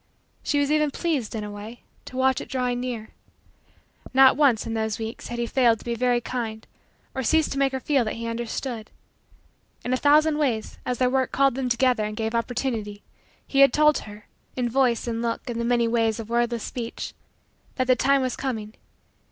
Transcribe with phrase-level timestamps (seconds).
[0.41, 3.09] She was even pleased in a way to watch it drawing near.
[4.15, 6.65] Not once, in those weeks, had he failed to be very kind
[7.13, 8.89] or ceased to make her feel that he understood.
[9.85, 13.03] In a hundred ways, as their work called them together and gave opportunity,
[13.45, 14.25] he had told her,
[14.55, 17.13] in voice and look and the many ways of wordless speech,
[17.75, 18.73] that the time was coming.